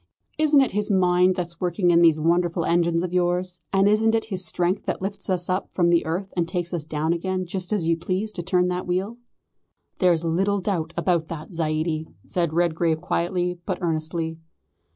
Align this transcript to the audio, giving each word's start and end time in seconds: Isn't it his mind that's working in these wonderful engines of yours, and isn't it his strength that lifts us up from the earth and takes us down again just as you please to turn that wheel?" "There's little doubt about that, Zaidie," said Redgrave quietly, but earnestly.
Isn't 0.39 0.61
it 0.61 0.71
his 0.71 0.89
mind 0.89 1.35
that's 1.35 1.61
working 1.61 1.91
in 1.91 2.01
these 2.01 2.19
wonderful 2.19 2.65
engines 2.65 3.03
of 3.03 3.13
yours, 3.13 3.61
and 3.71 3.87
isn't 3.87 4.15
it 4.15 4.25
his 4.33 4.43
strength 4.43 4.87
that 4.87 4.99
lifts 4.99 5.29
us 5.29 5.47
up 5.47 5.71
from 5.71 5.91
the 5.91 6.07
earth 6.07 6.33
and 6.35 6.47
takes 6.47 6.73
us 6.73 6.83
down 6.83 7.13
again 7.13 7.45
just 7.45 7.71
as 7.71 7.87
you 7.87 7.95
please 7.95 8.31
to 8.31 8.41
turn 8.41 8.67
that 8.69 8.87
wheel?" 8.87 9.17
"There's 9.99 10.25
little 10.25 10.59
doubt 10.59 10.91
about 10.97 11.27
that, 11.27 11.53
Zaidie," 11.53 12.07
said 12.25 12.51
Redgrave 12.51 12.99
quietly, 12.99 13.59
but 13.63 13.77
earnestly. 13.79 14.39